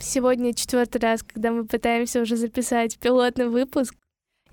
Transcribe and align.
Сегодня 0.00 0.54
четвертый 0.54 1.00
раз, 1.00 1.22
когда 1.22 1.52
мы 1.52 1.66
пытаемся 1.66 2.20
уже 2.20 2.36
записать 2.36 2.98
пилотный 2.98 3.48
выпуск. 3.48 3.94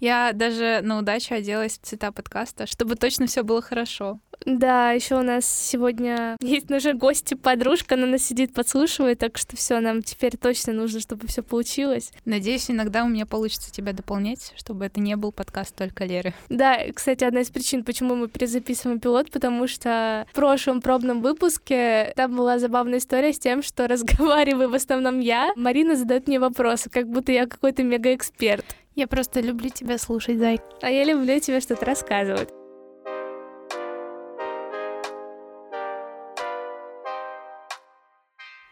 Я 0.02 0.34
даже 0.34 0.82
на 0.84 0.98
удачу 0.98 1.36
оделась 1.36 1.78
в 1.78 1.86
цвета 1.86 2.12
подкаста, 2.12 2.66
чтобы 2.66 2.96
точно 2.96 3.28
все 3.28 3.44
было 3.44 3.62
хорошо. 3.62 4.20
Да, 4.46 4.92
еще 4.92 5.20
у 5.20 5.22
нас 5.22 5.46
сегодня 5.46 6.36
есть 6.42 6.72
наша 6.72 6.94
гости 6.94 7.36
подружка, 7.36 7.94
она 7.94 8.08
нас 8.08 8.24
сидит, 8.24 8.56
подслушивает, 8.56 9.20
так 9.20 9.38
что 9.38 9.56
все, 9.56 9.80
нам 9.80 10.02
теперь 10.02 10.36
точно 10.36 10.74
нужно, 10.74 11.00
чтобы 11.00 11.28
все 11.28 11.44
получилось. 11.44 12.12
Надеюсь, 12.26 12.72
иногда 12.72 13.04
у 13.04 13.08
меня 13.08 13.28
получится 13.28 13.72
тебя 13.72 13.94
дополнять, 13.94 14.54
чтобы 14.58 14.86
это 14.86 15.00
не 15.00 15.16
был 15.16 15.32
подкаст 15.32 15.76
только 15.76 16.06
Леры. 16.06 16.34
Да, 16.50 16.80
кстати, 16.96 17.24
одна 17.24 17.42
из 17.42 17.52
причин, 17.52 17.84
почему 17.84 18.16
мы 18.16 18.28
перезаписываем 18.28 19.00
пилот, 19.00 19.30
потому 19.30 19.68
что 19.68 20.26
в 20.32 20.36
прошлом 20.36 20.82
пробном 20.82 21.22
выпуске 21.22 22.12
там 22.16 22.36
была 22.36 22.58
забавная 22.58 22.98
история 22.98 23.34
с 23.34 23.40
тем, 23.40 23.62
что 23.62 23.88
разговариваю 23.92 24.72
в 24.72 24.74
основном 24.74 25.20
я, 25.20 25.52
Марина 25.56 25.96
задает 25.96 26.28
мне 26.28 26.40
вопросы, 26.40 26.90
как 26.90 27.08
будто 27.08 27.32
я 27.32 27.46
какой-то 27.46 27.84
мегаэксперт. 27.84 28.66
Я 28.96 29.08
просто 29.08 29.40
люблю 29.40 29.70
тебя 29.70 29.98
слушать, 29.98 30.38
Зай. 30.38 30.60
А 30.82 30.90
я 30.90 31.06
люблю 31.06 31.40
тебе 31.40 31.62
что-то 31.62 31.86
рассказывать. 31.86 32.50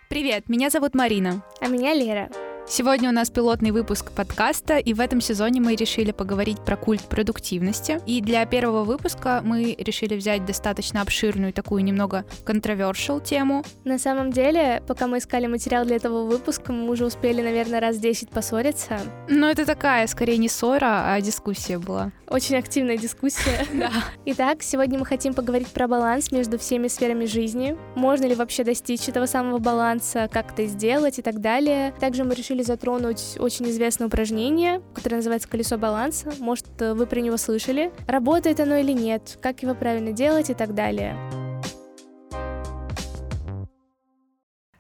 Привет, 0.10 0.50
меня 0.50 0.70
зовут 0.70 0.96
Марина. 0.96 1.44
А 1.62 1.68
меня 1.68 1.94
Лера. 1.94 2.30
Сегодня 2.72 3.10
у 3.10 3.12
нас 3.12 3.32
пилотный 3.32 3.72
выпуск 3.72 4.12
подкаста, 4.12 4.78
и 4.78 4.94
в 4.94 5.00
этом 5.00 5.22
сезоне 5.22 5.60
мы 5.60 5.76
решили 5.76 6.12
поговорить 6.12 6.60
про 6.64 6.78
культ 6.78 7.02
продуктивности. 7.02 8.00
И 8.06 8.22
для 8.22 8.46
первого 8.46 8.84
выпуска 8.84 9.42
мы 9.44 9.74
решили 9.76 10.16
взять 10.16 10.46
достаточно 10.46 11.02
обширную, 11.02 11.52
такую 11.52 11.84
немного 11.84 12.26
controversial 12.46 13.24
тему. 13.24 13.64
На 13.86 13.98
самом 13.98 14.32
деле, 14.32 14.84
пока 14.88 15.08
мы 15.08 15.18
искали 15.18 15.48
материал 15.48 15.84
для 15.84 15.96
этого 15.96 16.26
выпуска, 16.26 16.72
мы 16.72 16.92
уже 16.92 17.08
успели, 17.08 17.42
наверное, 17.42 17.80
раз 17.80 17.98
10 17.98 18.30
поссориться. 18.30 19.00
Но 19.28 19.50
это 19.50 19.66
такая, 19.66 20.06
скорее 20.06 20.38
не 20.38 20.48
ссора, 20.48 21.12
а 21.12 21.20
дискуссия 21.22 21.80
была. 21.80 22.12
Очень 22.28 22.58
активная 22.58 22.98
дискуссия. 22.98 23.66
Да. 23.80 23.92
Итак, 24.26 24.62
сегодня 24.62 25.00
мы 25.00 25.06
хотим 25.06 25.34
поговорить 25.34 25.70
про 25.70 25.88
баланс 25.88 26.32
между 26.32 26.60
всеми 26.60 26.90
сферами 26.90 27.26
жизни. 27.26 27.78
Можно 27.96 28.26
ли 28.26 28.36
вообще 28.36 28.64
достичь 28.64 29.08
этого 29.08 29.26
самого 29.26 29.58
баланса, 29.58 30.30
как 30.32 30.52
это 30.52 30.66
сделать 30.66 31.18
и 31.18 31.22
так 31.22 31.40
далее. 31.40 31.94
Также 32.00 32.26
мы 32.26 32.36
решили 32.36 32.59
затронуть 32.64 33.38
очень 33.40 33.70
известное 33.70 34.08
упражнение, 34.08 34.82
которое 34.94 35.18
называется 35.18 35.48
«Колесо 35.50 35.78
баланса». 35.78 36.34
Может, 36.40 36.68
вы 36.80 37.06
про 37.06 37.20
него 37.20 37.38
слышали. 37.38 37.92
Работает 38.08 38.60
оно 38.60 38.78
или 38.78 38.92
нет, 38.92 39.38
как 39.42 39.64
его 39.64 39.76
правильно 39.76 40.12
делать 40.12 40.50
и 40.50 40.54
так 40.54 40.74
далее. 40.74 41.18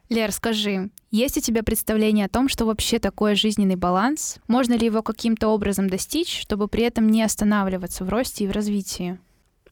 Лер, 0.09 0.31
скажи, 0.31 0.89
есть 1.11 1.37
у 1.37 1.41
тебя 1.41 1.61
представление 1.61 2.25
о 2.25 2.29
том, 2.29 2.49
что 2.49 2.65
вообще 2.65 2.97
такое 2.97 3.35
жизненный 3.35 3.75
баланс? 3.75 4.39
Можно 4.47 4.73
ли 4.73 4.87
его 4.87 5.03
каким-то 5.03 5.49
образом 5.49 5.87
достичь, 5.87 6.39
чтобы 6.41 6.67
при 6.67 6.83
этом 6.83 7.07
не 7.07 7.21
останавливаться 7.21 8.03
в 8.03 8.09
росте 8.09 8.45
и 8.45 8.47
в 8.47 8.51
развитии? 8.51 9.19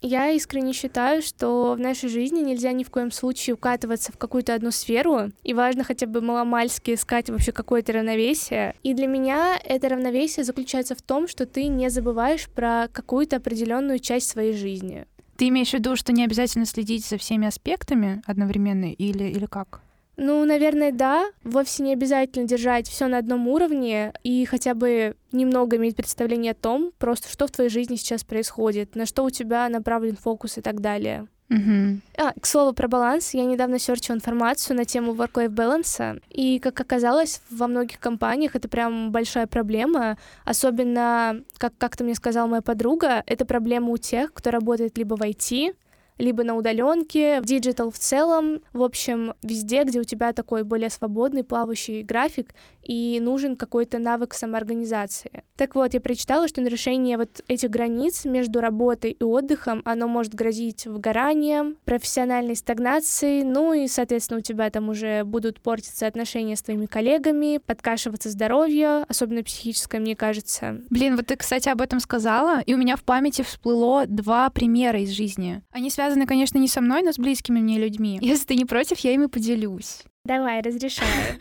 Я 0.02 0.30
искренне 0.31 0.73
считаю, 0.73 1.22
что 1.22 1.73
в 1.73 1.80
нашей 1.80 2.09
жизни 2.09 2.42
нельзя 2.42 2.72
ни 2.72 2.84
в 2.84 2.90
коем 2.90 3.12
случае 3.12 3.56
укатываться 3.56 4.12
в 4.12 4.17
какую-то 4.17 4.54
одну 4.54 4.72
сферу, 4.72 5.31
и 5.44 5.54
важно 5.54 5.84
хотя 5.84 6.06
бы 6.06 6.22
маломальски 6.22 6.94
искать 6.94 7.30
вообще 7.30 7.52
какое-то 7.52 7.94
равновесие. 7.94 8.76
И 8.84 8.94
для 8.94 9.08
меня 9.08 9.59
это 9.64 9.89
равновесие 9.89 10.44
заключается 10.44 10.95
в 10.95 11.02
том, 11.02 11.28
что 11.28 11.45
ты 11.45 11.67
не 11.67 11.89
забываешь 11.89 12.48
про 12.50 12.88
какую-то 12.92 13.38
определенную 13.38 14.00
часть 14.00 14.30
своей 14.30 14.54
жизни. 14.54 15.06
Ты 15.38 15.50
имеешь 15.50 15.70
в 15.70 15.73
виду, 15.73 15.95
что 15.95 16.14
не 16.14 16.23
обязательно 16.23 16.66
следить 16.66 17.06
за 17.06 17.17
всеми 17.17 17.48
аспектами 17.48 18.22
одновременно 18.26 18.92
или, 18.92 19.26
или 19.26 19.45
как? 19.45 19.82
Ну, 20.18 20.44
наверное, 20.46 20.92
да. 20.92 21.28
Вовсе 21.44 21.84
не 21.84 21.94
обязательно 21.94 22.48
держать 22.48 22.88
все 22.88 23.08
на 23.08 23.20
одном 23.20 23.48
уровне 23.48 24.14
и 24.23 24.46
хотя 24.46 24.73
бы 24.73 25.16
немного 25.32 25.78
иметь 25.78 25.96
представление 25.96 26.52
о 26.52 26.56
том, 26.56 26.92
просто 26.98 27.30
что 27.30 27.46
в 27.46 27.52
твоей 27.52 27.70
жизни 27.70 27.96
сейчас 27.96 28.23
происходит, 28.23 28.95
на 28.95 29.06
что 29.06 29.23
у 29.23 29.30
тебя 29.30 29.70
направлен 29.70 30.16
фокус 30.16 30.58
и 30.58 30.61
так 30.61 30.82
далее. 30.82 31.28
Угу. 31.50 32.02
А, 32.17 32.33
к 32.39 32.45
слову 32.45 32.73
про 32.73 32.88
баланс, 32.88 33.33
я 33.33 33.45
недавно 33.45 33.80
серчила 33.80 34.16
информацию 34.16 34.76
на 34.76 34.83
тему 34.83 35.14
work-life 35.14 35.50
balance, 35.50 36.22
и, 36.30 36.60
как 36.60 36.82
оказалось, 36.82 37.42
во 37.49 37.67
многих 37.67 37.99
компаниях 37.99 38.55
это 38.55 38.67
прям 38.67 39.11
большая 39.11 39.48
проблема, 39.48 40.17
особенно, 40.44 41.42
как 41.58 41.73
как-то 41.78 42.04
мне 42.04 42.16
сказала 42.16 42.48
моя 42.48 42.61
подруга, 42.61 43.23
это 43.26 43.45
проблема 43.45 43.89
у 43.89 43.98
тех, 43.98 44.34
кто 44.34 44.52
работает 44.52 44.98
либо 44.98 45.16
в 45.16 45.22
IT, 45.22 45.73
либо 46.17 46.44
на 46.44 46.55
удаленке, 46.55 47.42
в 47.42 47.45
digital 47.45 47.92
в 47.92 47.98
целом, 47.98 48.61
в 48.73 48.83
общем, 48.83 49.33
везде, 49.44 49.83
где 49.83 50.00
у 50.00 50.04
тебя 50.04 50.33
такой 50.33 50.64
более 50.64 50.89
свободный, 50.89 51.44
плавающий 51.44 52.04
график, 52.04 52.54
и 52.83 53.20
нужен 53.22 53.58
какой-то 53.58 54.00
навык 54.00 54.33
самоорганизации. 54.33 55.44
Так 55.58 55.76
вот, 55.76 55.94
я 55.94 56.00
прочитала, 56.00 56.48
что 56.48 56.61
нарушение 56.61 57.17
вот 57.17 57.42
этих 57.48 57.70
границ 57.70 58.26
между 58.26 58.61
работой 58.61 59.11
и 59.11 59.23
отдыхом, 59.23 59.82
оно 59.86 60.08
может 60.08 60.33
грозить 60.33 60.86
выгоранием, 60.86 61.78
профессиональной 61.83 62.55
стагнацией, 62.55 63.44
ну 63.44 63.73
и, 63.73 63.88
соответственно, 63.88 64.39
у 64.39 64.42
тебя 64.42 64.70
там 64.70 64.89
уже 64.89 65.23
будут 65.26 65.60
портиться 65.60 66.08
отношения 66.08 66.55
с 66.55 66.61
твоими 66.61 66.86
коллегами, 66.86 67.58
подкашиваться 67.58 68.30
здоровье, 68.30 69.04
особенно 69.10 69.44
психическое, 69.44 69.99
мне 69.99 70.16
кажется. 70.16 70.82
Блин, 70.89 71.17
вот 71.17 71.28
ты, 71.28 71.36
кстати, 71.36 71.67
об 71.70 71.82
этом 71.82 71.99
сказала, 71.99 72.61
и 72.61 72.73
у 72.73 72.78
меня 72.78 72.95
в 72.95 73.04
памяти 73.04 73.42
всплыло 73.42 74.05
два 74.08 74.49
примера 74.49 75.02
из 75.02 75.10
жизни. 75.10 75.61
Они 75.72 75.89
связаны, 75.89 76.07
конечно, 76.26 76.58
не 76.58 76.68
со 76.68 76.82
мной, 76.82 77.02
но 77.02 77.12
с 77.12 77.18
близкими 77.18 77.60
мне 77.60 77.78
людьми. 77.78 78.20
Если 78.22 78.45
ты 78.45 78.56
не 78.56 78.66
против, 78.66 79.00
я 79.00 79.14
ими 79.14 79.28
поделюсь. 79.28 80.04
Давай, 80.23 80.62
разрешаю. 80.62 81.10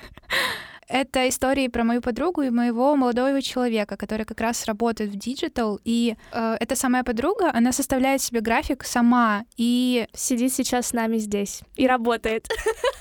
Это 0.88 1.28
истории 1.28 1.66
про 1.69 1.82
мою 1.82 2.00
подругу 2.00 2.43
и 2.43 2.50
моего 2.50 2.94
молодого 2.94 3.43
человека, 3.43 3.97
который 3.97 4.25
как 4.25 4.41
раз 4.41 4.66
работает 4.66 5.10
в 5.10 5.16
digital. 5.16 5.81
И 5.84 6.15
э, 6.32 6.56
эта 6.60 6.76
самая 6.76 7.03
подруга, 7.03 7.50
она 7.53 7.72
составляет 7.72 8.22
себе 8.22 8.41
график 8.41 8.84
сама 8.84 9.44
и... 9.56 10.06
Сидит 10.12 10.53
сейчас 10.53 10.88
с 10.88 10.93
нами 10.93 11.19
здесь 11.19 11.62
и 11.75 11.87
работает. 11.87 12.49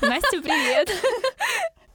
Настя, 0.02 0.42
привет! 0.42 0.90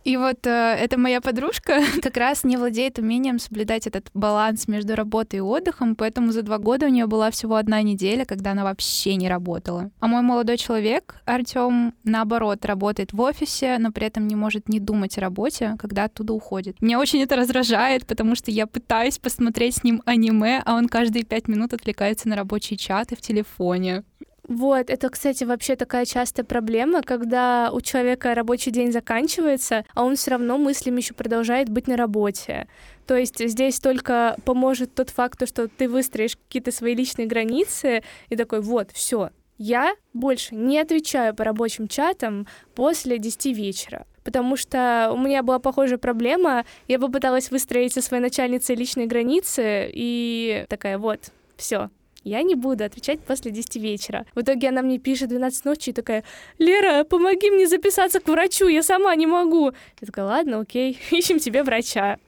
И 0.05 0.17
вот 0.17 0.47
э, 0.47 0.51
эта 0.51 0.99
моя 0.99 1.21
подружка 1.21 1.81
как 2.03 2.17
раз 2.17 2.45
не 2.45 2.57
владеет 2.57 2.99
умением 2.99 3.39
соблюдать 3.39 3.87
этот 3.87 4.11
баланс 4.15 4.67
между 4.67 4.95
работой 4.95 5.37
и 5.37 5.43
отдыхом, 5.43 5.95
поэтому 5.95 6.33
за 6.33 6.43
два 6.43 6.59
года 6.59 6.87
у 6.87 6.89
нее 6.89 7.07
была 7.07 7.31
всего 7.31 7.57
одна 7.57 7.83
неделя, 7.83 8.25
когда 8.25 8.53
она 8.53 8.65
вообще 8.65 9.17
не 9.17 9.29
работала. 9.29 9.91
А 10.01 10.07
мой 10.07 10.23
молодой 10.23 10.57
человек, 10.57 11.17
Артем, 11.27 11.95
наоборот, 12.05 12.65
работает 12.65 13.13
в 13.13 13.21
офисе, 13.21 13.77
но 13.79 13.93
при 13.93 14.07
этом 14.07 14.27
не 14.27 14.37
может 14.37 14.69
не 14.69 14.81
думать 14.81 15.19
о 15.19 15.21
работе, 15.21 15.77
когда 15.79 16.05
оттуда 16.05 16.33
уходит. 16.33 16.81
Меня 16.81 16.99
очень 16.99 17.23
это 17.23 17.37
раздражает, 17.37 18.07
потому 18.07 18.35
что 18.35 18.51
я 18.51 18.67
пытаюсь 18.67 19.19
посмотреть 19.19 19.77
с 19.77 19.85
ним 19.85 20.03
аниме, 20.07 20.63
а 20.65 20.77
он 20.77 20.89
каждые 20.89 21.25
пять 21.25 21.49
минут 21.49 21.75
отвлекается 21.75 22.29
на 22.29 22.37
рабочие 22.37 22.79
чаты 22.79 23.17
в 23.17 23.21
телефоне. 23.21 24.05
Вот, 24.51 24.91
это, 24.91 25.11
кстати, 25.11 25.45
вообще 25.45 25.77
такая 25.77 26.05
частая 26.05 26.45
проблема, 26.45 27.03
когда 27.03 27.71
у 27.73 27.81
человека 27.81 28.35
рабочий 28.35 28.73
день 28.73 28.91
заканчивается, 28.91 29.85
а 29.95 30.03
он 30.03 30.17
все 30.17 30.33
равно 30.33 30.59
мыслями 30.59 30.97
еще 30.97 31.15
продолжает 31.15 31.69
быть 31.69 31.87
на 31.87 31.97
работе. 31.97 32.67
То 33.07 33.15
есть 33.15 33.39
здесь 33.39 33.79
только 33.79 34.37
поможет 34.45 34.93
тот 34.93 35.11
факт, 35.11 35.47
что 35.47 35.69
ты 35.69 35.89
выстроишь 35.89 36.37
какие-то 36.37 36.73
свои 36.73 36.97
личные 36.97 37.29
границы 37.29 38.03
и 38.29 38.35
такой, 38.35 38.61
вот, 38.61 38.91
все, 38.91 39.31
я 39.57 39.95
больше 40.15 40.57
не 40.57 40.81
отвечаю 40.81 41.33
по 41.33 41.45
рабочим 41.45 41.87
чатам 41.87 42.49
после 42.75 43.19
10 43.19 43.57
вечера. 43.57 44.05
Потому 44.25 44.57
что 44.57 45.13
у 45.15 45.17
меня 45.17 45.45
была 45.45 45.61
похожая 45.61 45.99
проблема. 45.99 46.65
Я 46.89 46.99
попыталась 46.99 47.53
выстроить 47.53 47.93
со 47.93 48.03
своей 48.03 48.21
начальницей 48.21 48.75
личные 48.75 49.07
границы, 49.07 49.89
и 49.95 50.67
такая, 50.69 50.99
вот, 50.99 51.31
все, 51.57 51.89
я 52.25 52.43
не 52.43 52.55
буду 52.55 52.85
отвечать 52.85 53.21
после 53.21 53.51
10 53.51 53.77
вечера. 53.77 54.27
В 54.35 54.41
итоге 54.41 54.69
она 54.69 54.83
мне 54.83 54.99
пишет 54.99 55.29
12 55.29 55.65
ночи 55.65 55.91
и 55.91 55.93
такая, 55.93 56.25
Лера, 56.59 57.05
помоги 57.05 57.51
мне 57.51 57.67
записаться 57.67 58.21
к 58.21 58.29
врачу, 58.29 58.69
я 58.69 58.83
сама 58.83 59.15
не 59.15 59.27
могу. 59.27 59.73
Я 60.01 60.07
такая, 60.07 60.25
ладно, 60.25 60.61
окей, 60.61 60.99
ищем 61.11 61.39
тебе 61.39 61.63
врача. 61.63 62.19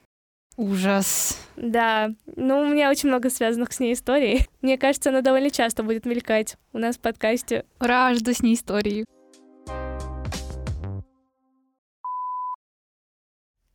Ужас. 0.56 1.38
Да, 1.56 2.11
ну 2.37 2.61
у 2.61 2.66
меня 2.66 2.90
очень 2.90 3.08
много 3.08 3.31
связанных 3.31 3.72
с 3.72 3.81
ней 3.81 3.94
историй. 3.94 4.46
Мне 4.61 4.76
кажется, 4.76 5.11
она 5.11 5.22
довольно 5.22 5.50
часто 5.50 5.82
будет 5.82 6.05
мелькать 6.05 6.56
у 6.72 6.78
нас 6.78 6.96
в 6.96 7.00
подкасте. 7.00 7.64
Ура, 7.81 8.14
жду 8.14 8.32
с 8.32 8.43
ней 8.43 8.55
истории. 8.55 9.05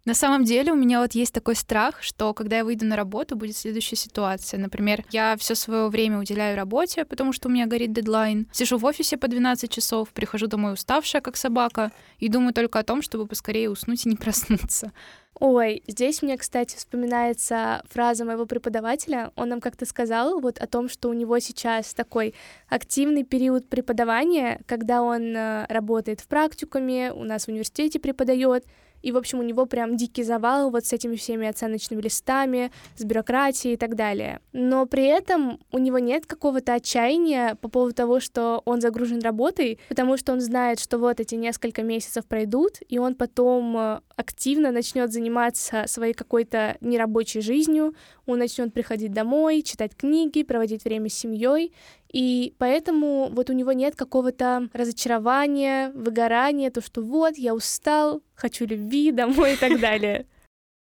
На 0.07 0.13
самом 0.13 0.45
деле 0.45 0.71
у 0.71 0.75
меня 0.77 1.01
вот 1.01 1.11
есть 1.15 1.33
такой 1.33 1.53
страх, 1.53 2.01
что 2.01 2.33
когда 2.33 2.59
я 2.59 2.63
выйду 2.63 2.85
на 2.85 2.95
работу, 2.95 3.35
будет 3.35 3.57
следующая 3.57 3.97
ситуация. 3.97 4.57
Например, 4.57 5.03
я 5.11 5.35
все 5.35 5.53
свое 5.53 5.89
время 5.89 6.17
уделяю 6.17 6.55
работе, 6.55 7.03
потому 7.03 7.33
что 7.33 7.49
у 7.49 7.51
меня 7.51 7.65
горит 7.65 7.91
дедлайн. 7.91 8.47
Сижу 8.53 8.77
в 8.77 8.85
офисе 8.85 9.17
по 9.17 9.27
12 9.27 9.69
часов, 9.69 10.07
прихожу 10.13 10.47
домой 10.47 10.75
уставшая, 10.75 11.21
как 11.21 11.35
собака, 11.35 11.91
и 12.19 12.29
думаю 12.29 12.53
только 12.53 12.79
о 12.79 12.83
том, 12.83 13.01
чтобы 13.01 13.27
поскорее 13.27 13.69
уснуть 13.69 14.05
и 14.05 14.09
не 14.09 14.15
проснуться. 14.23 14.93
Ой, 15.41 15.83
здесь 15.87 16.21
мне, 16.21 16.37
кстати, 16.37 16.77
вспоминается 16.77 17.83
фраза 17.89 18.23
моего 18.23 18.45
преподавателя. 18.45 19.33
Он 19.35 19.49
нам 19.49 19.59
как-то 19.59 19.85
сказал 19.85 20.39
вот 20.39 20.57
о 20.57 20.67
том, 20.67 20.87
что 20.87 21.09
у 21.09 21.13
него 21.13 21.37
сейчас 21.39 21.93
такой 21.93 22.33
активный 22.69 23.25
период 23.25 23.67
преподавания, 23.67 24.61
когда 24.67 25.01
он 25.01 25.35
э, 25.35 25.65
работает 25.67 26.21
в 26.21 26.27
практикуме, 26.27 27.11
у 27.11 27.25
нас 27.25 27.43
в 27.43 27.49
университете 27.49 27.99
преподает, 27.99 28.63
и, 29.01 29.11
в 29.11 29.17
общем, 29.17 29.39
у 29.39 29.43
него 29.43 29.65
прям 29.65 29.95
дикий 29.95 30.23
завал 30.23 30.69
вот 30.71 30.85
с 30.85 30.93
этими 30.93 31.15
всеми 31.15 31.47
оценочными 31.47 32.01
листами, 32.01 32.71
с 32.95 33.03
бюрократией 33.03 33.75
и 33.75 33.77
так 33.77 33.95
далее. 33.95 34.39
Но 34.53 34.85
при 34.85 35.05
этом 35.05 35.59
у 35.71 35.77
него 35.77 35.99
нет 35.99 36.25
какого-то 36.25 36.73
отчаяния 36.73 37.55
по 37.55 37.69
поводу 37.69 37.93
того, 37.93 38.19
что 38.19 38.61
он 38.65 38.81
загружен 38.81 39.21
работой, 39.21 39.79
потому 39.89 40.17
что 40.17 40.33
он 40.33 40.41
знает, 40.41 40.79
что 40.79 40.97
вот 40.97 41.19
эти 41.19 41.35
несколько 41.35 41.83
месяцев 41.83 42.25
пройдут, 42.25 42.79
и 42.87 42.97
он 42.99 43.15
потом 43.15 43.77
э, 43.77 43.99
активно 44.17 44.71
начнет 44.71 45.13
заниматься 45.13 45.85
своей 45.87 46.13
какой-то 46.13 46.75
нерабочей 46.81 47.39
жизнью, 47.39 47.95
он 48.25 48.39
начнет 48.39 48.73
приходить 48.73 49.13
домой, 49.13 49.61
читать 49.61 49.95
книги, 49.95 50.43
проводить 50.43 50.83
время 50.83 51.09
с 51.09 51.13
семьей, 51.13 51.71
и 52.11 52.53
поэтому 52.57 53.29
вот 53.31 53.49
у 53.49 53.53
него 53.53 53.71
нет 53.71 53.95
какого-то 53.95 54.69
разочарования, 54.73 55.91
выгорания, 55.91 56.71
то, 56.71 56.81
что 56.81 57.01
вот, 57.01 57.37
я 57.37 57.53
устал, 57.53 58.23
хочу 58.33 58.65
любви 58.65 59.11
домой 59.13 59.53
и 59.53 59.57
так 59.57 59.79
далее. 59.79 60.25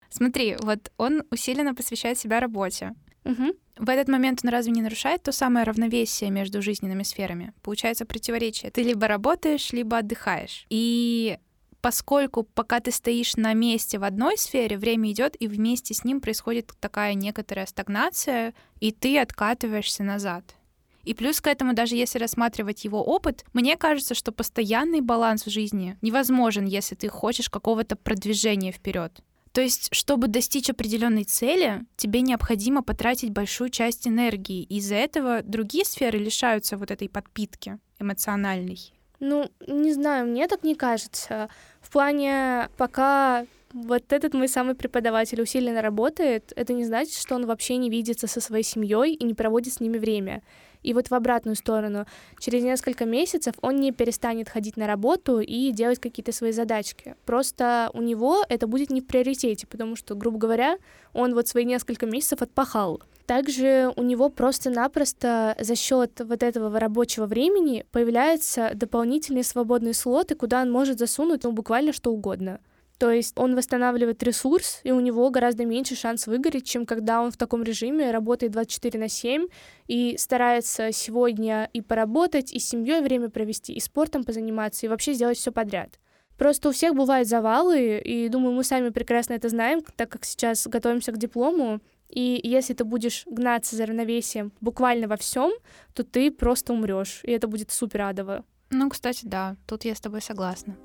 Смотри, 0.09 0.55
вот 0.61 0.91
он 0.97 1.23
усиленно 1.29 1.75
посвящает 1.75 2.17
себя 2.17 2.39
работе. 2.39 2.95
Угу. 3.25 3.53
В 3.79 3.89
этот 3.89 4.07
момент 4.07 4.41
он 4.43 4.49
разве 4.49 4.71
не 4.71 4.81
нарушает 4.81 5.23
то 5.23 5.33
самое 5.33 5.65
равновесие 5.65 6.29
между 6.29 6.61
жизненными 6.61 7.03
сферами? 7.03 7.51
Получается 7.61 8.05
противоречие. 8.05 8.71
Ты 8.71 8.83
либо 8.83 9.07
работаешь, 9.07 9.73
либо 9.73 9.97
отдыхаешь. 9.97 10.65
И 10.69 11.37
поскольку 11.85 12.41
пока 12.41 12.79
ты 12.79 12.89
стоишь 12.89 13.35
на 13.35 13.53
месте 13.53 13.99
в 13.99 14.03
одной 14.03 14.39
сфере, 14.39 14.75
время 14.75 15.11
идет, 15.11 15.39
и 15.39 15.47
вместе 15.47 15.93
с 15.93 16.03
ним 16.03 16.19
происходит 16.19 16.71
такая 16.79 17.13
некоторая 17.13 17.67
стагнация, 17.67 18.55
и 18.79 18.91
ты 18.91 19.19
откатываешься 19.19 20.03
назад. 20.03 20.55
И 21.03 21.13
плюс 21.13 21.41
к 21.41 21.45
этому, 21.45 21.75
даже 21.75 21.95
если 21.95 22.17
рассматривать 22.17 22.85
его 22.85 23.03
опыт, 23.03 23.45
мне 23.53 23.77
кажется, 23.77 24.15
что 24.15 24.31
постоянный 24.31 25.01
баланс 25.01 25.45
в 25.45 25.51
жизни 25.51 25.95
невозможен, 26.01 26.65
если 26.65 26.95
ты 26.95 27.07
хочешь 27.07 27.51
какого-то 27.51 27.95
продвижения 27.95 28.71
вперед. 28.71 29.19
То 29.51 29.61
есть, 29.61 29.89
чтобы 29.91 30.27
достичь 30.27 30.71
определенной 30.71 31.23
цели, 31.23 31.85
тебе 31.97 32.21
необходимо 32.21 32.81
потратить 32.81 33.29
большую 33.29 33.69
часть 33.69 34.07
энергии. 34.07 34.63
Из-за 34.63 34.95
этого 34.95 35.43
другие 35.43 35.85
сферы 35.85 36.17
лишаются 36.17 36.77
вот 36.77 36.89
этой 36.89 37.09
подпитки 37.09 37.77
эмоциональной. 37.99 38.94
Ну, 39.19 39.49
не 39.67 39.93
знаю, 39.93 40.27
мне 40.27 40.47
так 40.47 40.63
не 40.63 40.75
кажется. 40.75 41.49
В 41.81 41.89
плане, 41.91 42.69
пока 42.77 43.45
вот 43.73 44.13
этот 44.13 44.33
мой 44.33 44.47
самый 44.47 44.75
преподаватель 44.75 45.41
усиленно 45.41 45.81
работает, 45.81 46.53
это 46.55 46.73
не 46.73 46.85
значит, 46.85 47.15
что 47.15 47.35
он 47.35 47.45
вообще 47.45 47.77
не 47.77 47.89
видится 47.89 48.27
со 48.27 48.39
своей 48.39 48.63
семьей 48.63 49.13
и 49.13 49.23
не 49.25 49.33
проводит 49.33 49.73
с 49.73 49.79
ними 49.79 49.97
время. 49.97 50.41
И 50.81 50.93
вот 50.93 51.09
в 51.09 51.13
обратную 51.13 51.55
сторону, 51.55 52.05
через 52.39 52.63
несколько 52.63 53.05
месяцев 53.05 53.55
он 53.61 53.77
не 53.77 53.91
перестанет 53.91 54.49
ходить 54.49 54.77
на 54.77 54.85
работу 54.85 55.39
и 55.39 55.71
делать 55.71 55.99
какие-то 55.99 56.31
свои 56.31 56.51
задачки. 56.51 57.15
Просто 57.25 57.89
у 57.93 58.01
него 58.01 58.45
это 58.49 58.67
будет 58.67 58.91
не 58.91 59.01
в 59.01 59.07
приоритете, 59.07 59.65
потому 59.65 59.95
что, 59.95 60.13
грубо 60.13 60.37
говоря, 60.37 60.77
он 61.11 61.33
вот 61.33 61.47
свои 61.47 61.65
несколько 61.65 62.05
месяцев 62.05 62.43
отпахал. 62.43 63.01
Также 63.25 63.91
у 63.95 64.03
него 64.03 64.29
просто-напросто 64.29 65.55
за 65.59 65.75
счет 65.75 66.21
вот 66.23 66.43
этого 66.43 66.79
рабочего 66.79 67.25
времени 67.25 67.85
появляются 67.91 68.71
дополнительные 68.75 69.43
свободные 69.43 69.95
слоты, 69.95 70.35
куда 70.35 70.61
он 70.61 70.71
может 70.71 70.99
засунуть 70.99 71.43
ну, 71.43 71.51
буквально 71.51 71.91
что 71.91 72.11
угодно. 72.11 72.59
То 72.99 73.11
есть 73.11 73.33
он 73.37 73.55
восстанавливает 73.55 74.23
ресурс, 74.23 74.79
и 74.83 74.91
у 74.91 74.99
него 74.99 75.29
гораздо 75.29 75.65
меньше 75.65 75.95
шанс 75.95 76.27
выгореть, 76.27 76.65
чем 76.65 76.85
когда 76.85 77.21
он 77.21 77.31
в 77.31 77.37
таком 77.37 77.63
режиме 77.63 78.11
работает 78.11 78.53
24 78.53 78.99
на 78.99 79.09
7 79.09 79.47
и 79.87 80.15
старается 80.17 80.91
сегодня 80.93 81.69
и 81.73 81.81
поработать, 81.81 82.53
и 82.53 82.59
с 82.59 82.69
семьей 82.69 83.01
время 83.01 83.29
провести, 83.29 83.73
и 83.73 83.79
спортом 83.81 84.23
позаниматься, 84.23 84.85
и 84.85 84.89
вообще 84.89 85.13
сделать 85.13 85.37
все 85.37 85.51
подряд. 85.51 85.99
Просто 86.37 86.69
у 86.69 86.71
всех 86.71 86.95
бывают 86.95 87.27
завалы, 87.27 87.97
и 87.97 88.29
думаю, 88.29 88.53
мы 88.53 88.63
сами 88.63 88.89
прекрасно 88.89 89.33
это 89.33 89.49
знаем, 89.49 89.81
так 89.95 90.09
как 90.09 90.25
сейчас 90.25 90.67
готовимся 90.67 91.11
к 91.11 91.17
диплому. 91.17 91.81
И 92.09 92.39
если 92.43 92.73
ты 92.73 92.83
будешь 92.83 93.23
гнаться 93.25 93.75
за 93.75 93.85
равновесием 93.85 94.51
буквально 94.61 95.07
во 95.07 95.17
всем, 95.17 95.51
то 95.93 96.03
ты 96.03 96.31
просто 96.31 96.73
умрешь, 96.73 97.21
и 97.23 97.31
это 97.31 97.47
будет 97.47 97.71
супер 97.71 98.01
адово. 98.03 98.43
Ну, 98.69 98.89
кстати, 98.89 99.25
да, 99.25 99.55
тут 99.67 99.85
я 99.85 99.95
с 99.95 100.01
тобой 100.01 100.21
согласна. 100.21 100.75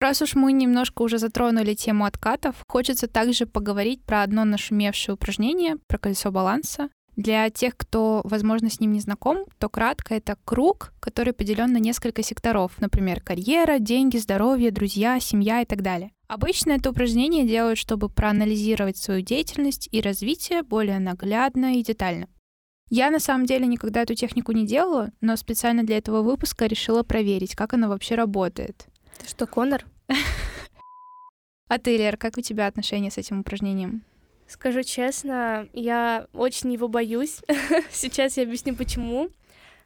Раз 0.00 0.22
уж 0.22 0.34
мы 0.34 0.52
немножко 0.52 1.02
уже 1.02 1.18
затронули 1.18 1.74
тему 1.74 2.06
откатов, 2.06 2.56
хочется 2.66 3.06
также 3.06 3.44
поговорить 3.44 4.02
про 4.02 4.22
одно 4.22 4.44
нашумевшее 4.44 5.14
упражнение, 5.14 5.76
про 5.86 5.98
колесо 5.98 6.30
баланса. 6.30 6.88
Для 7.16 7.50
тех, 7.50 7.76
кто, 7.76 8.22
возможно, 8.24 8.70
с 8.70 8.80
ним 8.80 8.92
не 8.92 9.00
знаком, 9.00 9.44
то 9.58 9.68
кратко 9.68 10.14
это 10.14 10.36
круг, 10.44 10.92
который 11.00 11.32
поделен 11.32 11.72
на 11.72 11.78
несколько 11.78 12.22
секторов, 12.22 12.72
например, 12.80 13.20
карьера, 13.20 13.78
деньги, 13.78 14.16
здоровье, 14.16 14.70
друзья, 14.70 15.18
семья 15.20 15.62
и 15.62 15.64
так 15.64 15.82
далее. 15.82 16.12
Обычно 16.28 16.72
это 16.72 16.90
упражнение 16.90 17.46
делают, 17.46 17.78
чтобы 17.78 18.08
проанализировать 18.08 18.96
свою 18.96 19.20
деятельность 19.20 19.88
и 19.90 20.00
развитие 20.00 20.62
более 20.62 21.00
наглядно 21.00 21.76
и 21.78 21.82
детально. 21.82 22.28
Я 22.88 23.10
на 23.10 23.20
самом 23.20 23.46
деле 23.46 23.66
никогда 23.66 24.02
эту 24.02 24.14
технику 24.14 24.52
не 24.52 24.66
делала, 24.66 25.10
но 25.20 25.36
специально 25.36 25.84
для 25.84 25.98
этого 25.98 26.22
выпуска 26.22 26.66
решила 26.66 27.02
проверить, 27.02 27.54
как 27.54 27.74
она 27.74 27.88
вообще 27.88 28.14
работает. 28.14 28.86
Ты 29.18 29.28
что, 29.28 29.46
Конор? 29.46 29.84
А 31.68 31.78
ты, 31.78 31.96
Лер, 31.96 32.16
как 32.16 32.36
у 32.36 32.40
тебя 32.40 32.66
отношения 32.66 33.12
с 33.12 33.18
этим 33.18 33.40
упражнением? 33.40 34.02
Скажу 34.50 34.82
честно, 34.82 35.68
я 35.72 36.26
очень 36.32 36.72
его 36.72 36.88
боюсь. 36.88 37.38
Сейчас 37.92 38.36
я 38.36 38.42
объясню, 38.42 38.74
почему. 38.74 39.28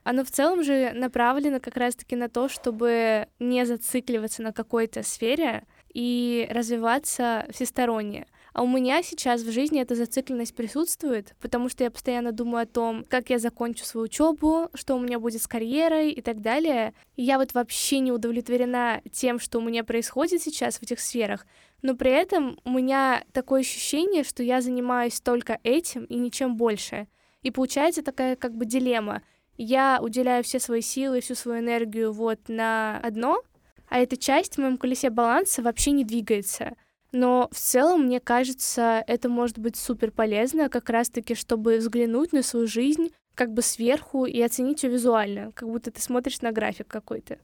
Оно 0.05 0.25
в 0.25 0.31
целом 0.31 0.63
же 0.65 0.93
направлено 0.95 1.61
как 1.61 1.77
раз-таки 1.77 2.17
на 2.17 2.31
то, 2.31 2.49
чтобы 2.49 3.29
не 3.39 3.67
зацикливаться 3.67 4.43
на 4.43 4.55
какой-то 4.55 5.03
сфере 5.03 5.65
и 5.93 6.49
развиваться 6.51 7.47
всесторонне. 7.51 8.27
А 8.55 8.63
у 8.63 8.69
меня 8.69 9.03
сейчас 9.03 9.43
в 9.43 9.51
жизни 9.51 9.81
эта 9.81 9.97
зацикленность 9.97 10.55
присутствует, 10.55 11.35
потому 11.41 11.69
что 11.69 11.83
я 11.83 11.91
постоянно 11.91 12.31
думаю 12.31 12.63
о 12.63 12.67
том, 12.67 13.05
как 13.09 13.29
я 13.29 13.41
закончу 13.41 13.85
свою 13.85 14.05
учебу, 14.05 14.71
что 14.75 14.95
у 14.95 15.01
меня 15.01 15.19
будет 15.19 15.43
с 15.43 15.49
карьерой 15.49 16.13
и 16.13 16.23
так 16.23 16.41
далее. 16.41 16.95
И 17.17 17.25
я 17.25 17.39
вот 17.39 17.53
вообще 17.53 17.99
не 17.99 18.13
удовлетворена 18.13 19.03
тем, 19.11 19.41
что 19.41 19.59
у 19.59 19.61
меня 19.61 19.83
происходит 19.83 20.41
сейчас 20.41 20.79
в 20.79 20.85
этих 20.85 21.01
сферах, 21.01 21.47
но 21.83 21.97
при 21.97 22.13
этом 22.13 22.61
у 22.65 22.71
меня 22.71 23.25
такое 23.33 23.63
ощущение, 23.63 24.23
что 24.23 24.45
я 24.45 24.61
занимаюсь 24.61 25.21
только 25.21 25.59
этим 25.65 26.05
и 26.05 26.15
ничем 26.15 26.57
больше. 26.57 27.09
И 27.43 27.51
получается 27.51 28.05
такая 28.05 28.37
как 28.37 28.55
бы 28.55 28.67
дилемма. 28.67 29.23
Я 29.57 29.99
уделяю 30.01 30.45
все 30.45 30.61
свои 30.61 30.81
силы, 30.81 31.21
всю 31.21 31.35
свою 31.35 31.61
энергию 31.61 32.13
вот 32.13 32.39
на 32.47 33.01
одно, 33.03 33.43
а 33.89 33.99
эта 33.99 34.17
часть 34.17 34.55
в 34.55 34.59
моем 34.59 34.77
колесе 34.77 35.11
баланса 35.11 35.61
вообще 35.61 35.91
не 35.91 36.05
двигается. 36.05 36.77
Но 37.15 37.49
в 37.53 37.57
целом, 37.57 38.07
мне 38.07 38.19
кажется, 38.19 39.05
это 39.07 39.29
может 39.29 39.57
быть 39.57 39.77
супер 39.77 40.11
полезно, 40.11 40.69
как 40.69 40.91
раз-таки, 40.91 41.37
чтобы 41.37 41.77
взглянуть 41.77 42.33
на 42.33 42.43
свою 42.43 42.67
жизнь 42.67 43.13
как 43.37 43.53
бы 43.53 43.63
сверху 43.63 44.27
и 44.27 44.43
оценить 44.43 44.83
ее 44.83 44.91
визуально, 44.91 45.53
как 45.53 45.69
будто 45.69 45.93
ты 45.93 46.03
смотришь 46.03 46.41
на 46.41 46.51
график 46.51 46.89
какой-то. 46.89 47.39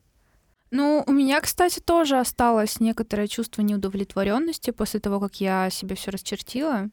Ну, 0.72 1.04
у 1.06 1.12
меня, 1.12 1.40
кстати, 1.40 1.78
тоже 1.78 2.18
осталось 2.18 2.80
некоторое 2.80 3.28
чувство 3.28 3.62
неудовлетворенности 3.62 4.72
после 4.72 4.98
того, 4.98 5.20
как 5.20 5.40
я 5.40 5.70
себе 5.70 5.94
все 5.94 6.10
расчертила. 6.10 6.90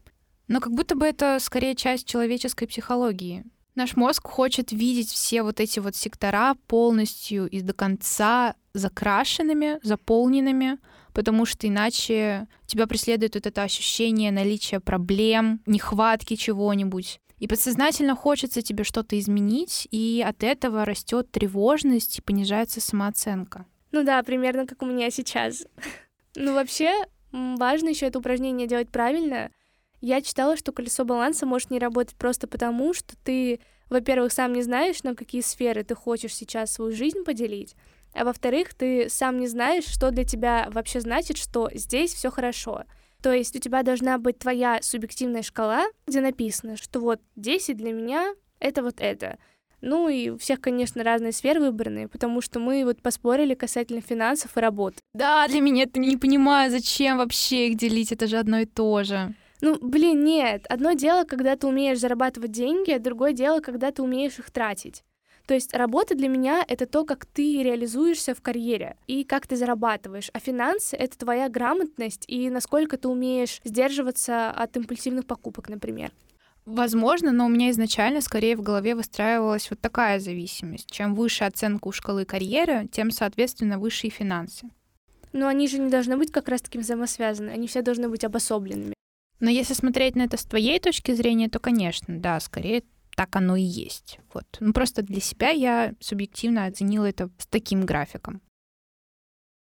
Но 0.47 0.59
как 0.59 0.71
будто 0.73 0.95
бы 0.95 1.07
это 1.07 1.39
скорее 1.41 1.73
часть 1.73 2.05
человеческой 2.05 2.67
психологии. 2.67 3.43
Наш 3.73 3.95
мозг 3.95 4.27
хочет 4.27 4.71
видеть 4.71 5.09
все 5.09 5.41
вот 5.41 5.59
эти 5.59 5.79
вот 5.79 5.95
сектора 5.95 6.55
полностью 6.67 7.47
и 7.47 7.61
до 7.61 7.73
конца 7.73 8.53
закрашенными, 8.73 9.79
заполненными, 9.81 10.77
потому 11.17 11.47
что 11.47 11.67
иначе 11.67 12.47
тебя 12.67 12.85
преследует 12.85 13.33
вот 13.33 13.47
это 13.47 13.63
ощущение 13.63 14.31
наличия 14.31 14.79
проблем, 14.79 15.61
нехватки 15.65 16.35
чего-нибудь. 16.35 17.19
И 17.39 17.47
подсознательно 17.47 18.15
хочется 18.15 18.61
тебе 18.61 18.83
что-то 18.83 19.17
изменить, 19.17 19.87
и 19.89 20.23
от 20.23 20.43
этого 20.43 20.85
растет 20.85 21.31
тревожность 21.31 22.19
и 22.19 22.21
понижается 22.21 22.81
самооценка. 22.81 23.65
Ну 23.91 24.03
да, 24.03 24.21
примерно 24.21 24.67
как 24.67 24.83
у 24.83 24.85
меня 24.85 25.09
сейчас. 25.09 25.65
Ну 26.35 26.53
вообще, 26.53 26.93
важно 27.31 27.89
еще 27.89 28.05
это 28.05 28.19
упражнение 28.19 28.67
делать 28.67 28.89
правильно, 28.89 29.49
я 30.01 30.21
читала, 30.21 30.55
что 30.55 30.71
колесо 30.71 31.03
баланса 31.03 31.47
может 31.47 31.71
не 31.71 31.79
работать 31.79 32.15
просто 32.15 32.45
потому, 32.45 32.93
что 32.93 33.15
ты, 33.23 33.59
во-первых, 33.89 34.31
сам 34.31 34.53
не 34.53 34.61
знаешь, 34.61 35.01
на 35.01 35.15
какие 35.15 35.41
сферы 35.41 35.83
ты 35.83 35.95
хочешь 35.95 36.35
сейчас 36.35 36.73
свою 36.73 36.95
жизнь 36.95 37.23
поделить, 37.23 37.75
а 38.17 38.25
во-вторых, 38.25 38.73
ты 38.73 39.09
сам 39.09 39.39
не 39.39 39.47
знаешь, 39.47 39.85
что 39.85 40.11
для 40.11 40.23
тебя 40.23 40.67
вообще 40.71 40.99
значит, 40.99 41.37
что 41.37 41.69
здесь 41.73 42.13
все 42.13 42.31
хорошо. 42.31 42.83
То 43.21 43.31
есть 43.31 43.55
у 43.55 43.59
тебя 43.59 43.83
должна 43.83 44.17
быть 44.17 44.39
твоя 44.39 44.79
субъективная 44.81 45.41
шкала, 45.41 45.85
где 46.05 46.21
написано, 46.21 46.77
что 46.77 46.99
вот 46.99 47.19
10 47.35 47.77
для 47.77 47.91
меня— 47.91 48.33
это 48.59 48.83
вот 48.83 48.95
это. 48.99 49.37
Ну 49.81 50.09
и 50.09 50.29
у 50.29 50.37
всех, 50.37 50.59
конечно, 50.59 51.03
разные 51.03 51.31
сферы 51.31 51.59
выбраны, 51.59 52.07
потому 52.07 52.41
что 52.41 52.59
мы 52.59 52.83
вот 52.83 53.01
поспорили 53.01 53.53
касательно 53.53 54.01
финансов 54.01 54.57
и 54.57 54.59
работы. 54.59 54.97
Да, 55.13 55.47
для 55.47 55.61
меня 55.61 55.83
это 55.83 55.99
не 55.99 56.17
понимаю, 56.17 56.71
зачем 56.71 57.17
вообще 57.17 57.69
их 57.69 57.77
делить, 57.77 58.11
это 58.11 58.25
же 58.27 58.37
одно 58.37 58.59
и 58.59 58.65
то 58.65 59.03
же. 59.03 59.35
Ну, 59.61 59.77
блин, 59.81 60.23
нет. 60.23 60.65
Одно 60.69 60.93
дело, 60.93 61.23
когда 61.23 61.55
ты 61.55 61.67
умеешь 61.67 61.99
зарабатывать 61.99 62.51
деньги, 62.51 62.91
а 62.91 62.99
другое 62.99 63.33
дело, 63.33 63.59
когда 63.59 63.91
ты 63.91 64.01
умеешь 64.03 64.37
их 64.39 64.51
тратить. 64.51 65.03
То 65.47 65.53
есть 65.53 65.73
работа 65.73 66.13
для 66.13 66.27
меня— 66.27 66.63
это 66.67 66.85
то, 66.85 67.05
как 67.05 67.25
ты 67.25 67.63
реализуешься 67.63 68.35
в 68.35 68.41
карьере 68.41 68.97
и 69.07 69.23
как 69.23 69.47
ты 69.47 69.55
зарабатываешь. 69.55 70.29
А 70.33 70.39
финансы— 70.39 70.95
это 70.97 71.17
твоя 71.17 71.47
грамотность 71.47 72.25
и 72.27 72.49
насколько 72.49 72.97
ты 72.97 73.07
умеешь 73.07 73.61
сдерживаться 73.63 74.51
от 74.51 74.75
импульсивных 74.75 75.25
покупок, 75.25 75.69
например. 75.69 76.11
Возможно, 76.65 77.31
но 77.31 77.45
у 77.45 77.49
меня 77.49 77.71
изначально 77.71 78.19
скорее 78.19 78.57
в 78.57 78.61
голове 78.61 78.93
выстраивалась 78.93 79.69
вот 79.69 79.79
такая 79.79 80.19
зависимость. 80.19 80.91
Чем 80.91 81.15
выше 81.15 81.45
оценка 81.45 81.87
у 81.87 81.93
шкалы 81.93 82.25
карьеры, 82.25 82.89
тем, 82.91 83.09
соответственно, 83.09 83.79
выше 83.79 84.07
и 84.07 84.09
финансы. 84.09 84.69
Но 85.31 85.47
они 85.47 85.69
же 85.69 85.79
не 85.79 85.89
должны 85.89 86.17
быть 86.17 86.29
как 86.29 86.49
раз 86.49 86.61
таки 86.61 86.77
взаимосвязаны, 86.77 87.51
они 87.51 87.67
все 87.67 87.81
должны 87.81 88.09
быть 88.09 88.25
обособленными. 88.25 88.93
Но 89.39 89.49
если 89.49 89.75
смотреть 89.75 90.17
на 90.17 90.23
это 90.23 90.35
с 90.35 90.43
твоей 90.43 90.79
точки 90.81 91.13
зрения, 91.13 91.47
то, 91.47 91.59
конечно, 91.59 92.19
да, 92.19 92.37
скорее 92.41 92.83
так 93.17 93.35
оно 93.35 93.55
и 93.55 93.63
есть. 93.63 94.19
Вот. 94.31 94.45
Ну, 94.59 94.73
просто 94.73 95.01
для 95.01 95.19
себя 95.19 95.49
я 95.49 95.95
субъективно 95.99 96.65
оценила 96.65 97.05
это 97.05 97.31
с 97.39 97.47
таким 97.47 97.83
графиком. 97.83 98.41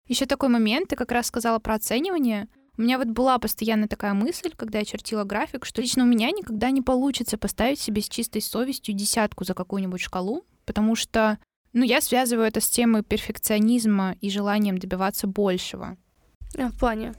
Еще 0.08 0.26
такой 0.26 0.50
момент, 0.50 0.90
ты 0.90 0.96
как 0.96 1.12
раз 1.12 1.28
сказала 1.28 1.60
про 1.60 1.76
оценивание. 1.76 2.48
У 2.80 2.82
меня 2.82 2.98
вот 2.98 3.10
была 3.10 3.38
постоянно 3.38 3.88
такая 3.88 4.16
мысль, 4.16 4.54
когда 4.56 4.80
я 4.80 4.86
чертила 4.86 5.24
график, 5.24 5.66
что 5.66 5.84
лично 5.84 6.04
у 6.04 6.08
меня 6.08 6.32
никогда 6.32 6.72
не 6.72 6.82
получится 6.82 7.38
поставить 7.38 7.80
себе 7.80 8.02
с 8.02 8.10
чистой 8.10 8.42
совестью 8.42 8.96
десятку 8.96 9.44
за 9.44 9.54
какую-нибудь 9.54 10.02
шкалу, 10.02 10.44
потому 10.66 10.96
что, 10.96 11.38
ну, 11.74 11.84
я 11.84 12.02
связываю 12.02 12.48
это 12.48 12.60
с 12.60 12.68
темой 12.68 13.04
перфекционизма 13.04 14.16
и 14.20 14.32
желанием 14.32 14.80
добиваться 14.80 15.28
большего. 15.28 15.96
А, 16.58 16.70
в 16.70 16.80
плане? 16.80 17.14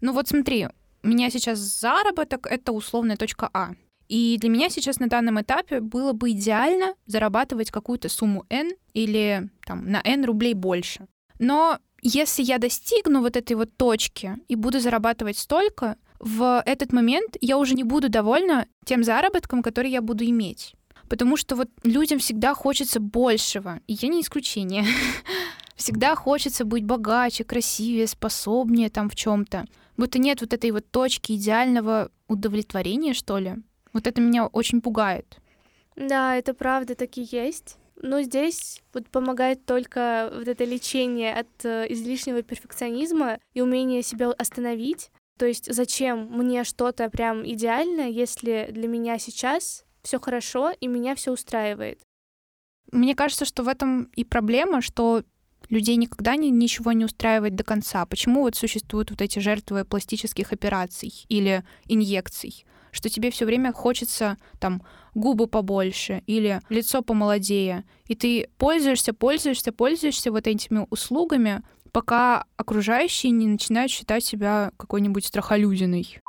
Ну 0.00 0.12
вот 0.12 0.28
смотри, 0.28 0.68
у 1.02 1.08
меня 1.08 1.30
сейчас 1.30 1.58
заработок— 1.58 2.46
это 2.48 2.70
условная 2.70 3.16
точка 3.16 3.50
А. 3.52 3.72
И 4.10 4.38
для 4.38 4.50
меня 4.50 4.68
сейчас 4.70 4.98
на 4.98 5.06
данном 5.06 5.40
этапе 5.40 5.78
было 5.78 6.12
бы 6.12 6.32
идеально 6.32 6.94
зарабатывать 7.06 7.70
какую-то 7.70 8.08
сумму 8.08 8.44
N 8.50 8.72
или 8.92 9.48
там, 9.64 9.88
на 9.88 10.02
N 10.04 10.24
рублей 10.24 10.54
больше. 10.54 11.06
Но 11.38 11.78
если 12.02 12.42
я 12.42 12.58
достигну 12.58 13.20
вот 13.20 13.36
этой 13.36 13.54
вот 13.54 13.76
точки 13.76 14.36
и 14.48 14.56
буду 14.56 14.80
зарабатывать 14.80 15.38
столько, 15.38 15.96
в 16.18 16.60
этот 16.66 16.92
момент 16.92 17.36
я 17.40 17.56
уже 17.56 17.74
не 17.74 17.84
буду 17.84 18.08
довольна 18.08 18.66
тем 18.84 19.04
заработком, 19.04 19.62
который 19.62 19.92
я 19.92 20.02
буду 20.02 20.24
иметь. 20.24 20.74
Потому 21.08 21.36
что 21.36 21.54
вот 21.54 21.68
людям 21.84 22.18
всегда 22.18 22.52
хочется 22.52 22.98
большего, 22.98 23.78
и 23.86 23.92
я 23.92 24.08
не 24.08 24.22
исключение. 24.22 24.86
Всегда 25.76 26.16
хочется 26.16 26.64
быть 26.64 26.84
богаче, 26.84 27.44
красивее, 27.44 28.08
способнее 28.08 28.90
там 28.90 29.08
в 29.08 29.14
чем-то. 29.14 29.66
Будто 29.96 30.18
нет 30.18 30.40
вот 30.40 30.52
этой 30.52 30.72
вот 30.72 30.90
точки 30.90 31.32
идеального 31.32 32.10
удовлетворения, 32.26 33.14
что 33.14 33.38
ли. 33.38 33.54
Вот 33.92 34.06
это 34.06 34.20
меня 34.20 34.46
очень 34.46 34.80
пугает. 34.80 35.38
Да, 35.96 36.36
это 36.36 36.54
правда, 36.54 36.94
так 36.94 37.16
и 37.18 37.28
есть. 37.30 37.76
Но 38.02 38.22
здесь 38.22 38.80
вот 38.94 39.08
помогает 39.08 39.66
только 39.66 40.30
вот 40.34 40.48
это 40.48 40.64
лечение 40.64 41.34
от 41.34 41.48
э, 41.64 41.86
излишнего 41.92 42.42
перфекционизма 42.42 43.38
и 43.52 43.60
умение 43.60 44.02
себя 44.02 44.30
остановить. 44.30 45.10
То 45.38 45.46
есть 45.46 45.72
зачем 45.72 46.26
мне 46.30 46.64
что-то 46.64 47.10
прям 47.10 47.46
идеальное, 47.46 48.08
если 48.08 48.68
для 48.70 48.88
меня 48.88 49.18
сейчас 49.18 49.84
все 50.02 50.18
хорошо 50.18 50.70
и 50.80 50.86
меня 50.86 51.14
все 51.14 51.32
устраивает? 51.32 52.00
Мне 52.90 53.14
кажется, 53.14 53.44
что 53.44 53.62
в 53.62 53.68
этом 53.68 54.04
и 54.16 54.24
проблема, 54.24 54.80
что 54.80 55.22
людей 55.70 55.96
никогда 55.96 56.36
не, 56.36 56.50
ничего 56.50 56.92
не 56.92 57.04
устраивает 57.04 57.54
до 57.54 57.64
конца. 57.64 58.04
Почему 58.04 58.42
вот 58.42 58.56
существуют 58.56 59.10
вот 59.10 59.22
эти 59.22 59.38
жертвы 59.38 59.84
пластических 59.84 60.52
операций 60.52 61.24
или 61.28 61.64
инъекций? 61.86 62.66
что 62.92 63.08
тебе 63.08 63.30
все 63.30 63.44
время 63.44 63.72
хочется 63.72 64.36
там 64.58 64.82
губы 65.14 65.46
побольше 65.46 66.22
или 66.26 66.60
лицо 66.68 67.02
помолодее, 67.02 67.84
и 68.06 68.14
ты 68.14 68.48
пользуешься, 68.58 69.12
пользуешься, 69.12 69.70
пользуешься 69.70 70.32
вот 70.32 70.48
этими 70.48 70.86
услугами, 70.90 71.62
пока 71.92 72.46
окружающие 72.56 73.30
не 73.32 73.46
начинают 73.46 73.90
считать 73.90 74.24
себя 74.24 74.72
какой-нибудь 74.76 75.24
страхолюдиной. 75.24 76.20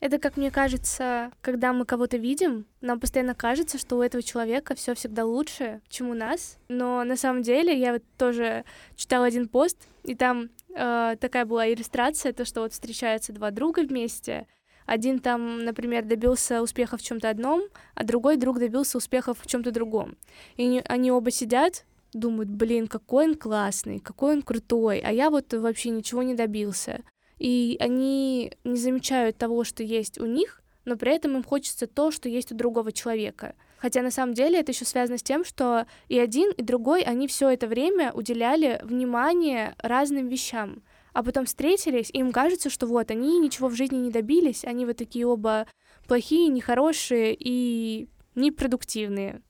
Это, 0.00 0.18
как 0.18 0.36
мне 0.36 0.50
кажется, 0.50 1.32
когда 1.40 1.72
мы 1.72 1.84
кого-то 1.84 2.16
видим, 2.18 2.66
нам 2.80 3.00
постоянно 3.00 3.34
кажется, 3.34 3.78
что 3.78 3.96
у 3.98 4.02
этого 4.02 4.22
человека 4.22 4.76
все 4.76 4.94
всегда 4.94 5.24
лучше, 5.24 5.80
чем 5.88 6.10
у 6.10 6.14
нас. 6.14 6.58
Но 6.68 7.02
на 7.02 7.16
самом 7.16 7.42
деле 7.42 7.76
я 7.76 7.94
вот 7.94 8.02
тоже 8.16 8.64
читала 8.94 9.26
один 9.26 9.48
пост, 9.48 9.76
и 10.04 10.14
там 10.14 10.50
э, 10.74 11.16
такая 11.20 11.44
была 11.46 11.68
иллюстрация, 11.68 12.32
то, 12.32 12.44
что 12.44 12.60
вот 12.60 12.72
встречаются 12.72 13.32
два 13.32 13.50
друга 13.50 13.80
вместе, 13.80 14.46
один 14.88 15.18
там, 15.18 15.66
например, 15.66 16.06
добился 16.06 16.62
успеха 16.62 16.96
в 16.96 17.02
чем-то 17.02 17.28
одном, 17.28 17.64
а 17.94 18.04
другой 18.04 18.38
друг 18.38 18.58
добился 18.58 18.96
успеха 18.96 19.34
в 19.34 19.46
чем-то 19.46 19.70
другом. 19.70 20.16
И 20.56 20.82
они 20.86 21.12
оба 21.12 21.30
сидят, 21.30 21.84
думают, 22.14 22.48
блин, 22.48 22.86
какой 22.86 23.26
он 23.26 23.34
классный, 23.34 23.98
какой 24.00 24.32
он 24.36 24.42
крутой, 24.42 25.00
а 25.00 25.12
я 25.12 25.28
вот 25.28 25.52
вообще 25.52 25.90
ничего 25.90 26.22
не 26.22 26.34
добился. 26.34 27.02
И 27.38 27.76
они 27.80 28.52
не 28.64 28.76
замечают 28.76 29.38
того, 29.38 29.64
что 29.64 29.82
есть 29.82 30.18
у 30.18 30.26
них, 30.26 30.62
но 30.84 30.96
при 30.96 31.14
этом 31.14 31.36
им 31.36 31.44
хочется 31.44 31.86
то, 31.86 32.10
что 32.10 32.28
есть 32.28 32.52
у 32.52 32.54
другого 32.54 32.92
человека. 32.92 33.54
Хотя 33.78 34.02
на 34.02 34.10
самом 34.10 34.34
деле 34.34 34.58
это 34.58 34.72
еще 34.72 34.84
связано 34.84 35.18
с 35.18 35.22
тем, 35.22 35.44
что 35.44 35.86
и 36.08 36.18
один, 36.18 36.50
и 36.52 36.62
другой, 36.62 37.02
они 37.02 37.28
все 37.28 37.50
это 37.50 37.66
время 37.66 38.12
уделяли 38.12 38.80
внимание 38.82 39.76
разным 39.78 40.28
вещам 40.28 40.82
а 41.18 41.24
потом 41.24 41.46
встретились, 41.46 42.10
и 42.12 42.18
им 42.18 42.30
кажется, 42.30 42.70
что 42.70 42.86
вот, 42.86 43.10
они 43.10 43.40
ничего 43.40 43.66
в 43.68 43.74
жизни 43.74 43.96
не 43.96 44.12
добились, 44.12 44.64
они 44.64 44.86
вот 44.86 44.98
такие 44.98 45.26
оба 45.26 45.66
плохие, 46.06 46.46
нехорошие 46.46 47.36
и 47.36 48.08
непродуктивные. 48.36 49.42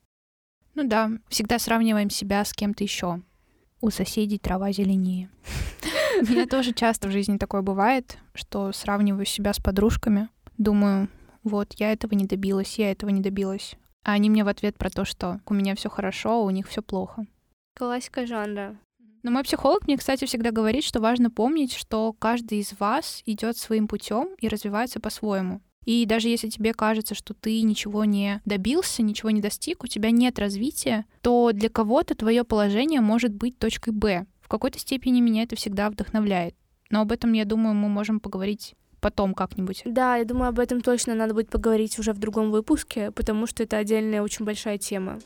Ну 0.75 0.85
да, 0.85 1.11
всегда 1.29 1.59
сравниваем 1.59 2.09
себя 2.09 2.43
с 2.43 2.55
кем-то 2.55 2.85
еще. 2.85 3.21
У 3.83 3.91
соседей 3.91 4.39
трава 4.39 4.73
зеленее. 4.73 5.29
У 6.21 6.25
меня 6.33 6.47
тоже 6.47 6.73
часто 6.73 7.09
в 7.09 7.13
жизни 7.13 7.37
такое 7.37 7.63
бывает, 7.63 8.19
что 8.35 8.73
сравниваю 8.73 9.25
себя 9.25 9.53
с 9.53 9.59
подружками, 9.59 10.29
думаю, 10.57 11.09
вот, 11.45 11.75
я 11.79 11.93
этого 11.93 12.15
не 12.15 12.25
добилась, 12.25 12.79
я 12.79 12.91
этого 12.91 13.11
не 13.11 13.21
добилась. 13.21 13.77
А 14.05 14.13
они 14.13 14.31
мне 14.31 14.45
в 14.45 14.49
ответ 14.49 14.77
про 14.77 14.91
то, 14.91 15.05
что 15.05 15.41
у 15.47 15.55
меня 15.55 15.75
все 15.75 15.89
хорошо, 15.89 16.31
а 16.31 16.43
у 16.43 16.51
них 16.51 16.69
все 16.69 16.83
плохо. 16.83 17.27
Классика 17.77 18.27
жанра. 18.27 18.77
Но 19.23 19.31
мой 19.31 19.43
психолог 19.45 19.87
мне, 19.87 19.97
кстати, 19.97 20.25
всегда 20.25 20.51
говорит, 20.51 20.85
что 20.85 21.01
важно 21.01 21.31
помнить, 21.31 21.75
что 21.75 22.13
каждый 22.13 22.59
из 22.59 22.73
вас 22.79 23.23
идет 23.27 23.57
своим 23.57 23.89
путем 23.89 24.29
и 24.39 24.49
развивается 24.49 25.01
по-своему. 25.01 25.61
И 25.85 26.05
даже 26.07 26.29
если 26.29 26.49
тебе 26.49 26.75
кажется, 26.75 27.15
что 27.15 27.35
ты 27.35 27.63
ничего 27.63 28.05
не 28.05 28.43
добился, 28.45 29.03
ничего 29.03 29.31
не 29.31 29.41
достиг, 29.41 29.85
у 29.85 29.87
тебя 29.87 30.11
нет 30.11 30.39
развития, 30.39 31.07
то 31.23 31.51
для 31.53 31.71
кого-то 31.71 32.15
твое 32.15 32.45
положение 32.45 33.01
может 33.01 33.33
быть 33.33 33.59
точкой 33.59 33.95
Б. 33.95 34.27
В 34.49 34.51
какой-то 34.51 34.79
степени 34.79 35.21
меня 35.21 35.43
это 35.43 35.57
всегда 35.57 35.91
вдохновляет. 35.91 36.55
Но 36.89 37.03
об 37.03 37.13
этом, 37.13 37.35
я 37.35 37.45
думаю, 37.45 37.75
мы 37.75 37.91
можем 37.91 38.19
поговорить 38.19 38.77
потом 38.99 39.35
как-нибудь. 39.35 39.83
Да, 39.85 40.17
я 40.17 40.25
думаю, 40.25 40.49
об 40.49 40.59
этом 40.59 40.81
точно 40.81 41.15
надо 41.15 41.35
будет 41.35 41.51
поговорить 41.51 41.99
уже 41.99 42.15
в 42.15 42.19
другом 42.19 42.51
выпуске, 42.51 43.11
потому 43.11 43.47
что 43.47 43.63
это 43.63 43.77
отдельная 43.77 44.23
очень 44.23 44.47
большая 44.47 44.79
тема. 44.79 45.19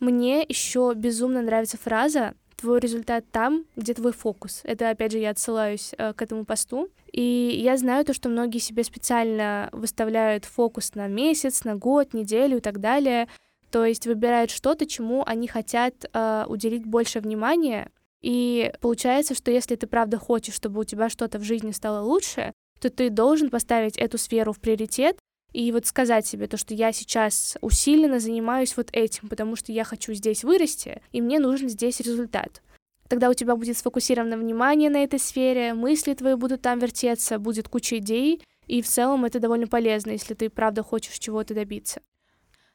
Мне 0.00 0.44
еще 0.46 0.92
безумно 0.94 1.40
нравится 1.40 1.78
фраза 1.78 2.34
твой 2.58 2.78
результат 2.78 3.24
там, 3.32 3.64
где 3.74 3.94
твой 3.94 4.12
фокус. 4.12 4.60
Это, 4.64 4.90
опять 4.90 5.12
же, 5.12 5.18
я 5.18 5.30
отсылаюсь 5.30 5.94
э, 5.96 6.12
к 6.12 6.20
этому 6.20 6.44
посту. 6.44 6.90
И 7.10 7.58
я 7.62 7.78
знаю 7.78 8.04
то, 8.04 8.12
что 8.12 8.28
многие 8.28 8.58
себе 8.58 8.84
специально 8.84 9.70
выставляют 9.72 10.44
фокус 10.44 10.94
на 10.94 11.06
месяц, 11.06 11.64
на 11.64 11.74
год, 11.74 12.12
неделю 12.12 12.58
и 12.58 12.60
так 12.60 12.80
далее. 12.80 13.28
То 13.70 13.84
есть 13.84 14.06
выбирают 14.06 14.50
что-то, 14.50 14.86
чему 14.86 15.22
они 15.26 15.46
хотят 15.46 15.94
э, 16.12 16.44
уделить 16.48 16.86
больше 16.86 17.20
внимания. 17.20 17.90
И 18.22 18.72
получается, 18.80 19.34
что 19.34 19.50
если 19.50 19.76
ты 19.76 19.86
правда 19.86 20.18
хочешь, 20.18 20.54
чтобы 20.54 20.80
у 20.80 20.84
тебя 20.84 21.08
что-то 21.08 21.38
в 21.38 21.42
жизни 21.42 21.72
стало 21.72 22.04
лучше, 22.04 22.52
то 22.80 22.90
ты 22.90 23.10
должен 23.10 23.50
поставить 23.50 23.96
эту 23.96 24.18
сферу 24.18 24.52
в 24.52 24.60
приоритет 24.60 25.18
и 25.52 25.72
вот 25.72 25.86
сказать 25.86 26.26
себе 26.26 26.46
то, 26.46 26.56
что 26.56 26.74
я 26.74 26.92
сейчас 26.92 27.56
усиленно 27.60 28.20
занимаюсь 28.20 28.76
вот 28.76 28.88
этим, 28.92 29.28
потому 29.28 29.56
что 29.56 29.72
я 29.72 29.84
хочу 29.84 30.12
здесь 30.12 30.44
вырасти, 30.44 31.02
и 31.12 31.20
мне 31.20 31.38
нужен 31.38 31.68
здесь 31.68 32.00
результат. 32.00 32.62
Тогда 33.08 33.30
у 33.30 33.34
тебя 33.34 33.56
будет 33.56 33.78
сфокусировано 33.78 34.36
внимание 34.36 34.90
на 34.90 35.02
этой 35.02 35.18
сфере, 35.18 35.72
мысли 35.72 36.12
твои 36.12 36.34
будут 36.34 36.60
там 36.60 36.78
вертеться, 36.78 37.38
будет 37.38 37.68
куча 37.68 37.98
идей, 37.98 38.42
и 38.66 38.82
в 38.82 38.86
целом 38.86 39.24
это 39.24 39.40
довольно 39.40 39.66
полезно, 39.66 40.10
если 40.10 40.34
ты 40.34 40.50
правда 40.50 40.82
хочешь 40.82 41.18
чего-то 41.18 41.54
добиться. 41.54 42.02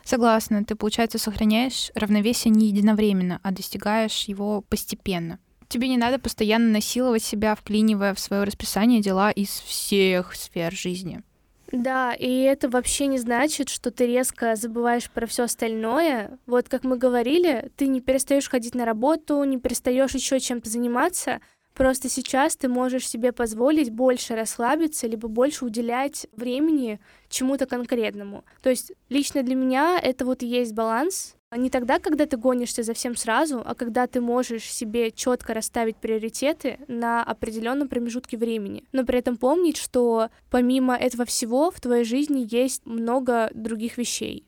Согласна, 0.04 0.66
ты, 0.66 0.76
получается, 0.76 1.18
сохраняешь 1.18 1.92
равновесие 1.96 2.52
не 2.52 2.68
единовременно, 2.68 3.40
а 3.44 3.52
достигаешь 3.52 4.26
его 4.26 4.62
постепенно. 4.62 5.40
Тебе 5.70 5.88
не 5.88 5.98
надо 5.98 6.20
постоянно 6.20 6.70
насиловать 6.70 7.24
себя, 7.24 7.56
вклинивая 7.56 8.14
в 8.14 8.20
свое 8.20 8.44
расписание 8.44 9.02
дела 9.02 9.32
из 9.32 9.50
всех 9.50 10.36
сфер 10.36 10.74
жизни. 10.74 11.24
Да, 11.72 12.14
и 12.14 12.42
это 12.42 12.70
вообще 12.70 13.08
не 13.08 13.18
значит, 13.18 13.70
что 13.70 13.90
ты 13.90 14.06
резко 14.06 14.56
забываешь 14.56 15.10
про 15.10 15.26
все 15.26 15.46
остальное. 15.46 16.38
Вот 16.46 16.70
как 16.70 16.84
мы 16.84 16.98
говорили, 16.98 17.72
ты 17.76 17.88
не 17.88 18.00
перестаешь 18.00 18.48
ходить 18.48 18.76
на 18.76 18.86
работу, 18.86 19.44
не 19.44 19.58
перестаешь 19.58 20.14
еще 20.14 20.40
чем-то 20.40 20.70
заниматься, 20.70 21.42
Просто 21.74 22.08
сейчас 22.08 22.56
ты 22.56 22.68
можешь 22.68 23.08
себе 23.08 23.32
позволить 23.32 23.90
больше 23.90 24.36
расслабиться, 24.36 25.08
либо 25.08 25.28
больше 25.28 25.66
уделять 25.66 26.28
времени 26.36 27.00
чему-то 27.30 27.66
конкретному. 27.66 28.44
То 28.62 28.70
есть 28.70 28.94
лично 29.10 29.42
для 29.44 29.56
меня 29.56 30.00
это 30.02 30.26
вот 30.26 30.44
и 30.44 30.48
есть 30.48 30.74
баланс. 30.74 31.36
Не 31.56 31.70
тогда, 31.70 32.00
когда 32.00 32.26
ты 32.26 32.38
гонишься 32.38 32.82
за 32.82 32.94
всем 32.94 33.16
сразу, 33.16 33.62
а 33.64 33.76
когда 33.76 34.08
ты 34.08 34.22
можешь 34.22 34.64
себе 34.64 35.12
четко 35.12 35.54
расставить 35.54 35.98
приоритеты 35.98 36.80
на 36.88 37.24
определенном 37.24 37.88
промежутке 37.88 38.38
времени. 38.38 38.84
Но 38.92 39.06
при 39.06 39.20
этом 39.20 39.38
помнить, 39.38 39.78
что 39.78 40.30
помимо 40.50 40.96
этого 40.96 41.26
всего 41.26 41.70
в 41.70 41.80
твоей 41.80 42.06
жизни 42.06 42.48
есть 42.50 42.86
много 42.86 43.52
других 43.54 43.98
вещей. 43.98 44.48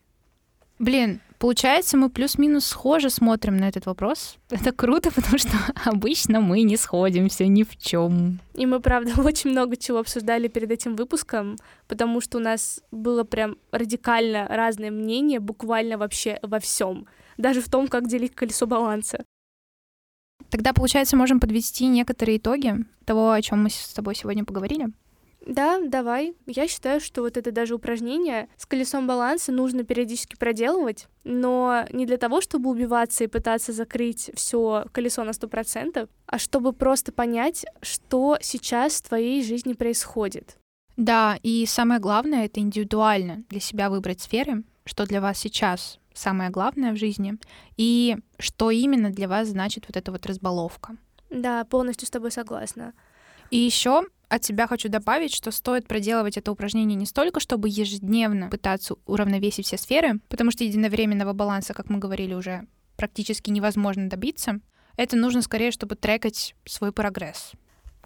Блин, 0.79 1.21
получается, 1.39 1.97
мы 1.97 2.09
плюс-минус 2.09 2.65
схоже 2.65 3.09
смотрим 3.09 3.57
на 3.57 3.67
этот 3.67 3.85
вопрос. 3.85 4.37
Это 4.49 4.71
круто, 4.71 5.11
потому 5.11 5.37
что 5.37 5.51
обычно 5.85 6.41
мы 6.41 6.61
не 6.63 6.77
сходимся 6.77 7.45
ни 7.47 7.63
в 7.63 7.77
чем. 7.77 8.39
И 8.53 8.65
мы, 8.65 8.79
правда, 8.79 9.21
очень 9.21 9.51
много 9.51 9.77
чего 9.77 9.99
обсуждали 9.99 10.47
перед 10.47 10.71
этим 10.71 10.95
выпуском, 10.95 11.57
потому 11.87 12.21
что 12.21 12.37
у 12.37 12.41
нас 12.41 12.81
было 12.91 13.23
прям 13.23 13.57
радикально 13.71 14.47
разное 14.47 14.91
мнение, 14.91 15.39
буквально 15.39 15.97
вообще 15.97 16.39
во 16.41 16.59
всем. 16.59 17.07
Даже 17.37 17.61
в 17.61 17.69
том, 17.69 17.87
как 17.87 18.07
делить 18.07 18.35
колесо 18.35 18.65
баланса. 18.65 19.25
Тогда, 20.49 20.73
получается, 20.73 21.17
можем 21.17 21.39
подвести 21.39 21.87
некоторые 21.87 22.37
итоги 22.37 22.75
того, 23.05 23.31
о 23.31 23.41
чем 23.41 23.63
мы 23.63 23.69
с 23.69 23.93
тобой 23.93 24.15
сегодня 24.15 24.45
поговорили. 24.45 24.87
Да, 25.45 25.79
давай. 25.79 26.35
Я 26.47 26.67
считаю, 26.67 26.99
что 26.99 27.21
вот 27.21 27.37
это 27.37 27.51
даже 27.51 27.75
упражнение 27.75 28.49
с 28.57 28.65
колесом 28.65 29.05
баланса 29.05 29.51
нужно 29.51 29.83
периодически 29.83 30.35
проделывать, 30.35 31.07
но 31.23 31.85
не 31.91 32.05
для 32.05 32.17
того, 32.17 32.41
чтобы 32.41 32.69
убиваться 32.69 33.23
и 33.23 33.27
пытаться 33.27 33.71
закрыть 33.71 34.31
все 34.33 34.85
колесо 34.91 35.23
на 35.23 35.33
сто 35.33 35.47
процентов, 35.47 36.09
а 36.25 36.39
чтобы 36.39 36.73
просто 36.73 37.11
понять, 37.11 37.65
что 37.81 38.37
сейчас 38.41 38.95
в 38.95 39.07
твоей 39.07 39.43
жизни 39.43 39.73
происходит. 39.73 40.57
Да, 40.97 41.37
и 41.43 41.65
самое 41.67 41.99
главное— 41.99 42.45
это 42.47 42.59
индивидуально 42.59 43.43
для 43.49 43.59
себя 43.59 43.89
выбрать 43.89 44.21
сферы, 44.21 44.63
что 44.85 45.05
для 45.05 45.21
вас 45.21 45.37
сейчас 45.37 45.99
самое 46.13 46.49
главное 46.49 46.93
в 46.93 46.95
жизни, 46.95 47.35
и 47.77 48.17
что 48.39 48.71
именно 48.71 49.09
для 49.09 49.27
вас 49.27 49.49
значит 49.49 49.85
вот 49.87 49.97
эта 49.97 50.11
вот 50.11 50.25
разбаловка. 50.25 50.95
Да, 51.29 51.65
полностью 51.65 52.07
с 52.07 52.11
тобой 52.11 52.31
согласна. 52.31 52.93
И 53.51 53.57
еще 53.57 54.03
от 54.29 54.43
себя 54.43 54.67
хочу 54.67 54.89
добавить, 54.89 55.33
что 55.33 55.51
стоит 55.51 55.87
проделывать 55.87 56.37
это 56.37 56.51
упражнение 56.51 56.95
не 56.95 57.05
столько, 57.05 57.39
чтобы 57.39 57.69
ежедневно 57.69 58.49
пытаться 58.49 58.95
уравновесить 59.05 59.67
все 59.67 59.77
сферы, 59.77 60.19
потому 60.29 60.51
что 60.51 60.63
единовременного 60.63 61.33
баланса, 61.33 61.73
как 61.73 61.89
мы 61.89 61.99
говорили 61.99 62.33
уже, 62.33 62.67
практически 62.95 63.49
невозможно 63.49 64.09
добиться. 64.09 64.59
Это 64.97 65.15
нужно 65.15 65.41
скорее, 65.41 65.71
чтобы 65.71 65.95
трекать 65.95 66.55
свой 66.65 66.91
прогресс. 66.91 67.51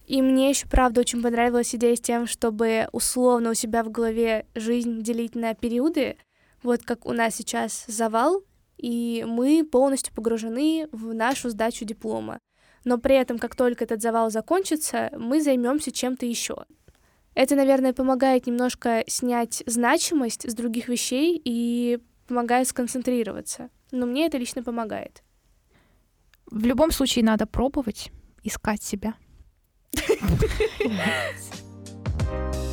И 0.08 0.24
мне 0.24 0.50
еще, 0.50 0.68
правда, 0.68 1.02
очень 1.02 1.22
понравилась 1.22 1.76
идея 1.76 1.96
с 1.96 2.02
тем, 2.02 2.26
чтобы 2.26 2.90
условно 2.92 3.52
у 3.52 3.54
себя 3.54 3.84
в 3.84 3.92
голове 3.92 4.48
жизнь 4.56 5.02
делить 5.02 5.36
на 5.36 5.54
периоды. 5.54 6.18
Вот 6.64 6.84
как 6.84 7.06
у 7.06 7.14
нас 7.14 7.36
сейчас 7.36 7.86
завал, 7.88 8.42
и 8.78 9.24
мы 9.28 9.64
полностью 9.64 10.14
погружены 10.14 10.88
в 10.92 11.14
нашу 11.14 11.50
сдачу 11.50 11.86
диплома 11.86 12.40
но 12.84 12.98
при 12.98 13.16
этом, 13.16 13.40
как 13.40 13.56
только 13.56 13.84
этот 13.84 14.02
завал 14.02 14.30
закончится, 14.30 15.10
мы 15.18 15.42
займемся 15.42 15.92
чем-то 15.92 16.26
еще. 16.26 16.66
Это, 17.36 17.56
наверное, 17.56 17.94
помогает 17.94 18.48
немножко 18.48 19.04
снять 19.08 19.64
значимость 19.66 20.50
с 20.50 20.54
других 20.54 20.90
вещей 20.90 21.42
и 21.44 22.00
помогает 22.28 22.68
сконцентрироваться. 22.68 23.70
Но 23.92 24.06
мне 24.06 24.28
это 24.28 24.38
лично 24.38 24.64
помогает. 24.64 25.24
В 26.46 26.66
любом 26.66 26.92
случае 26.92 27.26
надо 27.26 27.46
пробовать, 27.46 28.12
искать 28.44 28.84
себя. 28.84 29.16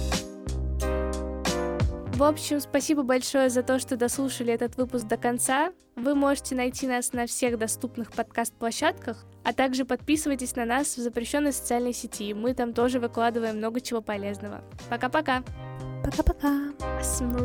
В 2.17 2.23
общем, 2.23 2.61
спасибо 2.61 3.03
большое 3.03 3.51
за 3.51 3.63
то, 3.63 3.79
что 3.79 3.99
дослушали 3.99 4.51
этот 4.51 4.79
выпуск 4.79 5.05
до 5.07 5.19
конца. 5.19 5.75
Вы 5.97 6.15
можете 6.15 6.55
найти 6.55 6.87
нас 6.87 7.13
на 7.13 7.27
всех 7.27 7.59
доступных 7.59 8.11
подкаст-площадках, 8.11 9.27
а 9.45 9.53
также 9.53 9.85
подписывайтесь 9.85 10.57
на 10.57 10.65
нас 10.65 10.97
в 10.97 11.01
запрещенной 11.03 11.53
социальной 11.53 11.93
сети. 11.93 12.33
Мы 12.33 12.55
там 12.55 12.73
тоже 12.73 13.01
выкладываем 13.01 13.59
много 13.59 13.83
чего 13.83 14.01
полезного. 14.01 14.65
Пока-пока. 14.89 15.43
Пока-пока. 16.03 16.73
Смру. 17.03 17.45